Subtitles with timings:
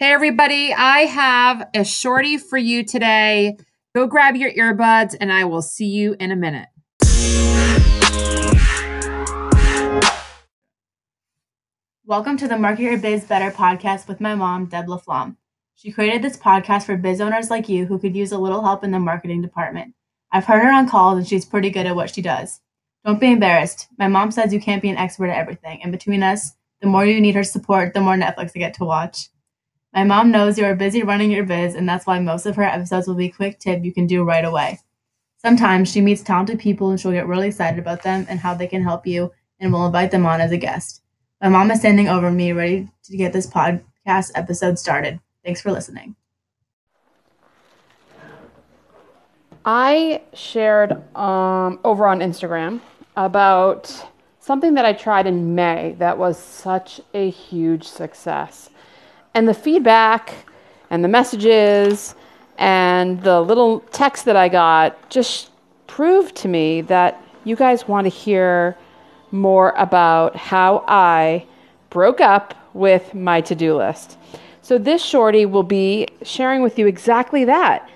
[0.00, 3.56] Hey, everybody, I have a shorty for you today.
[3.96, 6.68] Go grab your earbuds, and I will see you in a minute.
[12.04, 15.34] Welcome to the Market Your Biz Better podcast with my mom, Deb LaFlamme.
[15.74, 18.84] She created this podcast for biz owners like you who could use a little help
[18.84, 19.94] in the marketing department.
[20.30, 22.60] I've heard her on calls, and she's pretty good at what she does.
[23.04, 23.88] Don't be embarrassed.
[23.98, 27.04] My mom says you can't be an expert at everything, and between us, the more
[27.04, 29.30] you need her support, the more Netflix I get to watch.
[29.94, 32.62] My mom knows you are busy running your biz, and that's why most of her
[32.62, 34.80] episodes will be quick tip you can do right away.
[35.38, 38.66] Sometimes she meets talented people and she'll get really excited about them and how they
[38.66, 41.02] can help you and will invite them on as a guest.
[41.40, 45.20] My mom is standing over me, ready to get this podcast episode started.
[45.44, 46.16] Thanks for listening.
[49.64, 52.80] I shared um, over on Instagram
[53.16, 54.06] about
[54.40, 58.70] something that I tried in May that was such a huge success.
[59.38, 60.34] And the feedback
[60.90, 62.16] and the messages
[62.58, 65.52] and the little text that I got just
[65.86, 68.76] proved to me that you guys want to hear
[69.30, 71.46] more about how I
[71.88, 74.18] broke up with my to do list.
[74.60, 77.88] So, this shorty will be sharing with you exactly that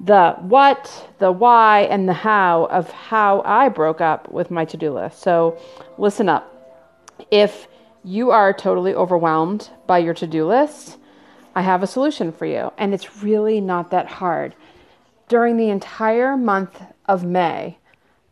[0.00, 4.76] the what, the why, and the how of how I broke up with my to
[4.76, 5.22] do list.
[5.22, 5.56] So,
[5.96, 6.44] listen up.
[7.30, 7.68] If
[8.04, 10.98] you are totally overwhelmed by your to do list,
[11.54, 12.72] I have a solution for you.
[12.78, 14.54] And it's really not that hard.
[15.28, 17.78] During the entire month of May,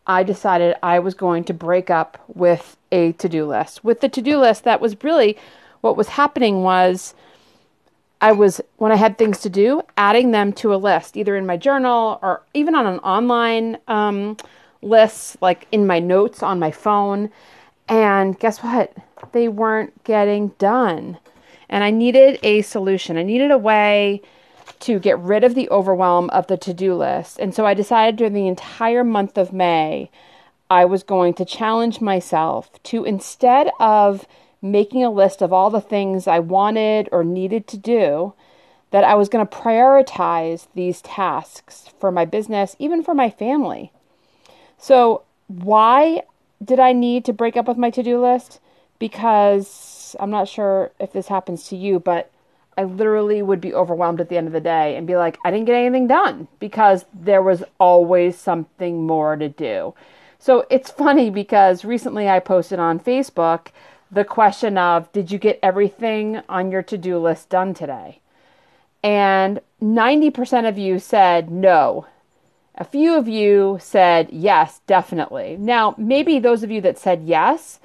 [0.05, 3.83] I decided I was going to break up with a to do list.
[3.83, 5.37] With the to do list, that was really
[5.81, 7.13] what was happening was
[8.19, 11.47] I was, when I had things to do, adding them to a list, either in
[11.47, 14.37] my journal or even on an online um,
[14.83, 17.31] list, like in my notes on my phone.
[17.87, 18.95] And guess what?
[19.31, 21.17] They weren't getting done.
[21.69, 23.17] And I needed a solution.
[23.17, 24.21] I needed a way
[24.81, 27.39] to get rid of the overwhelm of the to do list.
[27.39, 30.09] And so I decided during the entire month of May,
[30.69, 34.25] I was going to challenge myself to instead of
[34.61, 38.33] making a list of all the things I wanted or needed to do,
[38.91, 43.91] that I was going to prioritize these tasks for my business, even for my family.
[44.77, 46.23] So, why
[46.63, 48.59] did I need to break up with my to do list?
[49.01, 52.29] Because I'm not sure if this happens to you, but
[52.77, 55.49] I literally would be overwhelmed at the end of the day and be like, I
[55.49, 59.95] didn't get anything done because there was always something more to do.
[60.37, 63.69] So it's funny because recently I posted on Facebook
[64.11, 68.19] the question of, Did you get everything on your to do list done today?
[69.01, 72.05] And 90% of you said no.
[72.75, 75.57] A few of you said yes, definitely.
[75.59, 77.79] Now, maybe those of you that said yes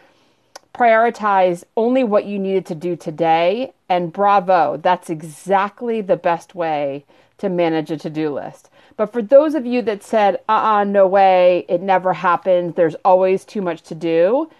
[0.76, 7.04] prioritize only what you needed to do today, and bravo, that's exactly the best way
[7.38, 8.68] to manage a to do list.
[8.96, 12.74] But for those of you that said, uh uh-uh, uh no way, it never happens,
[12.74, 14.50] there's always too much to do,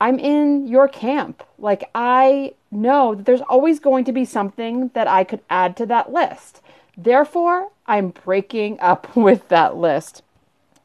[0.00, 1.42] I'm in your camp.
[1.58, 5.86] Like, I know that there's always going to be something that I could add to
[5.86, 6.62] that list.
[6.96, 10.22] Therefore, I'm breaking up with that list.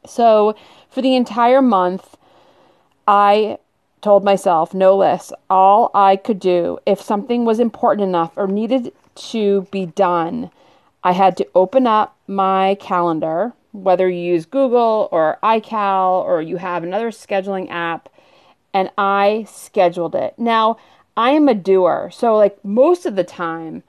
[0.06, 0.54] So,
[0.90, 2.16] for the entire month,
[3.08, 3.58] I
[4.06, 8.92] told myself no less, All I could do, if something was important enough or needed
[9.32, 10.52] to be done,
[11.02, 16.58] I had to open up my calendar, whether you use Google or iCal or you
[16.58, 18.08] have another scheduling app,
[18.72, 20.38] and I scheduled it.
[20.38, 20.76] Now,
[21.16, 23.82] I am a doer, so like most of the time,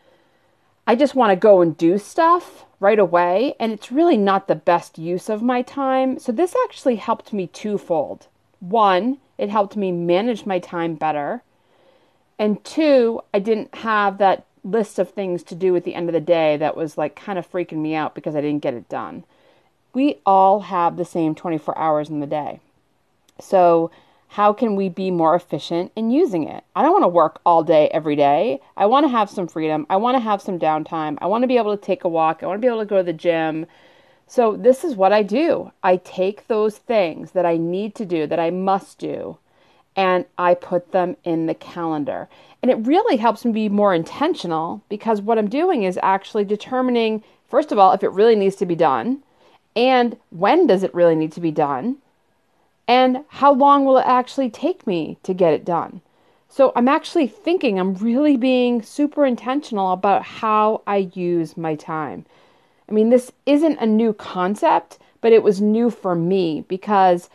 [0.87, 4.55] I just want to go and do stuff right away, and it's really not the
[4.55, 6.17] best use of my time.
[6.17, 8.25] So, this actually helped me twofold.
[8.59, 11.43] One, it helped me manage my time better.
[12.39, 16.13] And two, I didn't have that list of things to do at the end of
[16.13, 18.89] the day that was like kind of freaking me out because I didn't get it
[18.89, 19.23] done.
[19.93, 22.59] We all have the same 24 hours in the day.
[23.39, 23.91] So,
[24.31, 26.63] how can we be more efficient in using it?
[26.75, 28.59] I don't want to work all day every day.
[28.75, 29.87] I want to have some freedom.
[29.89, 31.17] I want to have some downtime.
[31.21, 32.43] I want to be able to take a walk.
[32.43, 33.65] I want to be able to go to the gym.
[34.27, 35.71] So, this is what I do.
[35.81, 39.37] I take those things that I need to do, that I must do,
[39.95, 42.27] and I put them in the calendar.
[42.61, 47.23] And it really helps me be more intentional because what I'm doing is actually determining,
[47.47, 49.23] first of all, if it really needs to be done
[49.75, 51.97] and when does it really need to be done
[52.87, 56.01] and how long will it actually take me to get it done?
[56.49, 62.25] So I'm actually thinking, I'm really being super intentional about how I use my time.
[62.89, 67.29] I mean, this isn't a new concept, but it was new for me because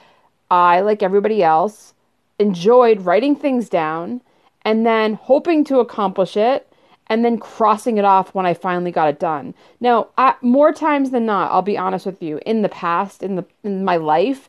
[0.51, 1.95] I, like everybody else,
[2.39, 4.21] enjoyed writing things down
[4.63, 6.69] and then hoping to accomplish it
[7.09, 9.55] and then crossing it off when I finally got it done.
[9.81, 13.37] Now, I, more times than not, I'll be honest with you, in the past, in
[13.37, 14.49] the in my life,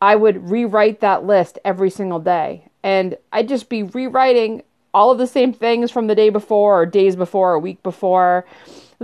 [0.00, 2.68] I would rewrite that list every single day.
[2.82, 4.62] And I'd just be rewriting
[4.94, 8.46] all of the same things from the day before or days before or week before.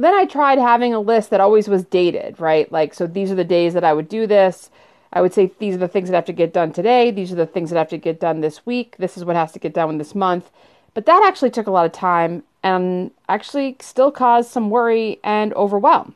[0.03, 2.71] Then I tried having a list that always was dated, right?
[2.73, 4.71] Like, so these are the days that I would do this.
[5.13, 7.13] I would say these are the things that have to get done today.
[7.13, 8.97] These are the things that have to get done this week.
[8.99, 10.51] This is what has to get done this month.
[10.95, 15.53] But that actually took a lot of time and actually still caused some worry and
[15.55, 16.15] overwhelm.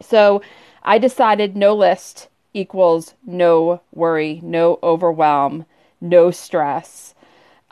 [0.00, 0.42] So
[0.84, 5.66] I decided no list equals no worry, no overwhelm,
[6.00, 7.14] no stress.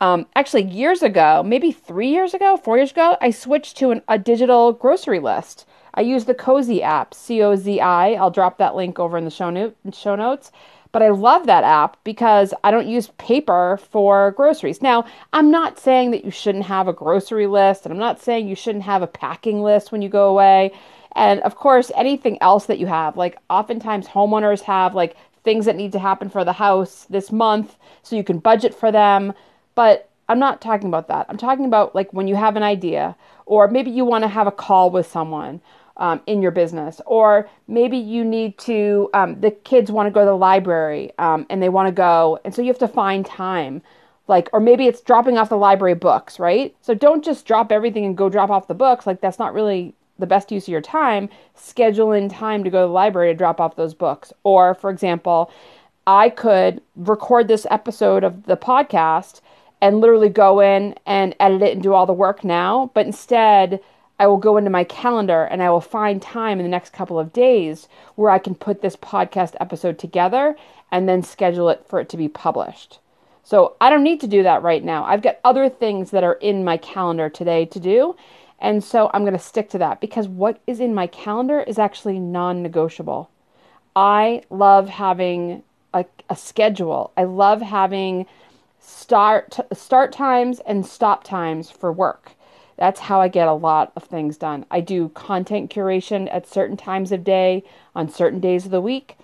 [0.01, 4.03] Um, actually, years ago, maybe three years ago, four years ago, I switched to an,
[4.07, 5.67] a digital grocery list.
[5.95, 8.13] I use the Cozi app, C O Z I.
[8.13, 10.53] I'll drop that link over in the show, note, show notes.
[10.93, 14.81] But I love that app because I don't use paper for groceries.
[14.81, 18.49] Now, I'm not saying that you shouldn't have a grocery list, and I'm not saying
[18.49, 20.73] you shouldn't have a packing list when you go away.
[21.15, 25.77] And of course, anything else that you have, like oftentimes homeowners have like things that
[25.77, 29.35] need to happen for the house this month so you can budget for them.
[29.79, 31.27] But I'm not talking about that.
[31.29, 33.15] I'm talking about like when you have an idea,
[33.47, 35.61] or maybe you want to have a call with someone,
[35.99, 40.21] um, in your business, or maybe you need to, um, the kids want to go
[40.21, 43.25] to the library um, and they want to go, and so you have to find
[43.25, 43.81] time.
[44.27, 46.75] Like, or maybe it's dropping off the library books, right?
[46.83, 49.07] So don't just drop everything and go drop off the books.
[49.07, 51.31] Like, that's not really the best use of your time.
[51.55, 54.33] Schedule in time to go to the library to drop off those books.
[54.43, 55.51] Or, for example,
[56.07, 59.41] I could record this episode of the podcast
[59.81, 63.81] and literally go in and edit it and do all the work now, but instead,
[64.19, 67.19] I will go into my calendar and I will find time in the next couple
[67.19, 70.57] of days where I can put this podcast episode together
[70.91, 72.99] and then schedule it for it to be published.
[73.45, 75.05] So I don't need to do that right now.
[75.05, 78.17] I've got other things that are in my calendar today to do.
[78.59, 81.79] And so I'm going to stick to that because what is in my calendar is
[81.79, 83.31] actually non negotiable.
[83.95, 85.63] I love having
[85.95, 87.13] a, a, schedule.
[87.17, 88.27] I love having
[88.89, 92.33] start start times and stop times for work.
[92.77, 94.65] That's how I get a lot of things done.
[94.71, 97.65] I do content curation at certain times of day,
[97.95, 99.19] on certain days of the week.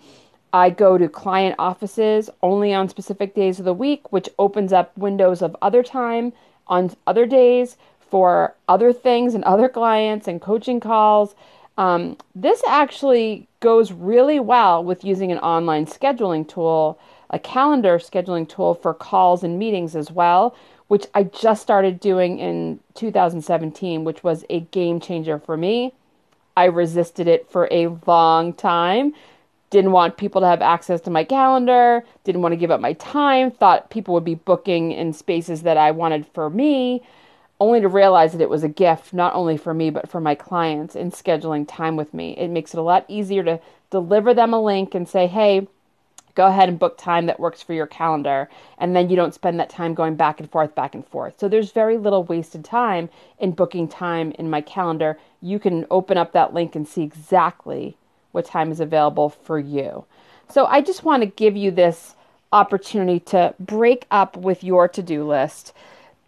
[0.52, 4.96] I go to client offices only on specific days of the week, which opens up
[4.98, 6.32] windows of other time
[6.66, 11.34] on other days for other things and other clients and coaching calls.
[11.76, 16.98] Um, this actually goes really well with using an online scheduling tool,
[17.30, 20.54] a calendar scheduling tool for calls and meetings as well,
[20.88, 25.92] which I just started doing in 2017, which was a game changer for me.
[26.56, 29.12] I resisted it for a long time.
[29.70, 32.92] Didn't want people to have access to my calendar, didn't want to give up my
[32.92, 37.02] time, thought people would be booking in spaces that I wanted for me,
[37.58, 40.36] only to realize that it was a gift, not only for me, but for my
[40.36, 42.36] clients in scheduling time with me.
[42.36, 43.58] It makes it a lot easier to
[43.90, 45.66] deliver them a link and say, hey,
[46.34, 48.48] go ahead and book time that works for your calendar
[48.78, 51.38] and then you don't spend that time going back and forth back and forth.
[51.38, 53.08] So there's very little wasted time
[53.38, 55.18] in booking time in my calendar.
[55.40, 57.96] You can open up that link and see exactly
[58.32, 60.04] what time is available for you.
[60.48, 62.14] So i just want to give you this
[62.52, 65.72] opportunity to break up with your to-do list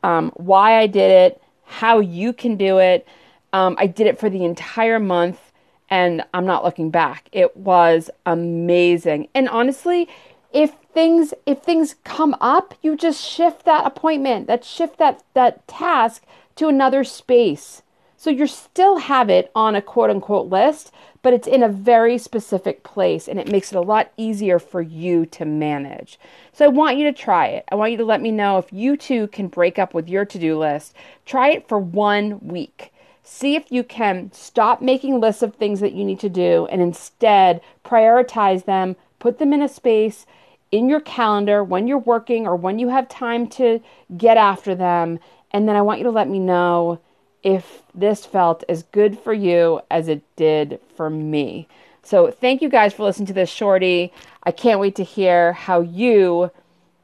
[0.02, 3.06] um, why i did it how you can do it.
[3.52, 5.45] Um, i did it for the entire month
[5.88, 7.28] and I'm not looking back.
[7.32, 9.28] It was amazing.
[9.34, 10.08] And honestly,
[10.52, 15.66] if things if things come up, you just shift that appointment, that shift that that
[15.68, 16.24] task
[16.56, 17.82] to another space.
[18.16, 20.90] So you still have it on a quote unquote list,
[21.22, 24.80] but it's in a very specific place and it makes it a lot easier for
[24.80, 26.18] you to manage.
[26.52, 27.64] So I want you to try it.
[27.70, 30.24] I want you to let me know if you too can break up with your
[30.24, 30.94] to-do list.
[31.26, 32.92] Try it for 1 week.
[33.28, 36.80] See if you can stop making lists of things that you need to do and
[36.80, 40.26] instead prioritize them, put them in a space
[40.70, 43.80] in your calendar when you're working or when you have time to
[44.16, 45.18] get after them.
[45.50, 47.00] And then I want you to let me know
[47.42, 51.66] if this felt as good for you as it did for me.
[52.04, 54.12] So, thank you guys for listening to this shorty.
[54.44, 56.52] I can't wait to hear how you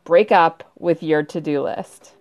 [0.04, 2.12] break up with your to do list.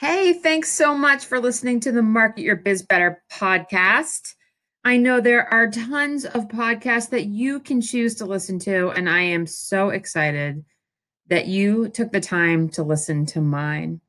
[0.00, 4.34] Hey, thanks so much for listening to the Market Your Biz Better podcast.
[4.84, 9.10] I know there are tons of podcasts that you can choose to listen to, and
[9.10, 10.64] I am so excited
[11.26, 14.00] that you took the time to listen to mine.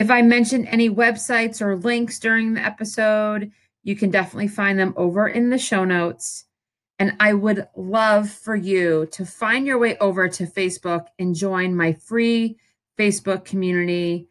[0.00, 4.94] If I mentioned any websites or links during the episode, you can definitely find them
[4.96, 6.46] over in the show notes.
[6.98, 11.76] And I would love for you to find your way over to Facebook and join
[11.76, 12.56] my free
[12.98, 14.27] Facebook community,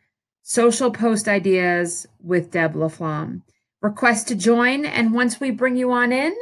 [0.50, 3.42] Social Post Ideas with Deb LaFlamme.
[3.82, 6.34] Request to join, and once we bring you on in,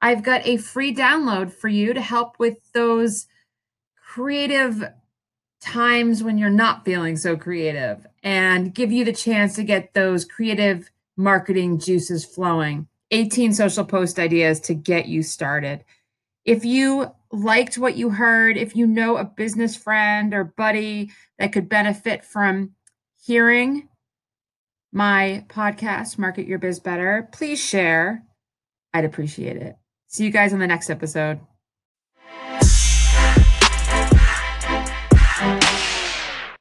[0.00, 3.28] I've got a free download for you to help with those
[4.04, 4.82] creative
[5.60, 10.24] times when you're not feeling so creative and give you the chance to get those
[10.24, 12.88] creative marketing juices flowing.
[13.12, 15.84] 18 social post ideas to get you started.
[16.44, 21.52] If you liked what you heard, if you know a business friend or buddy that
[21.52, 22.72] could benefit from
[23.22, 23.88] hearing
[24.92, 28.24] my podcast, Market Your Biz Better, please share.
[28.92, 29.76] I'd appreciate it.
[30.08, 31.40] See you guys on the next episode.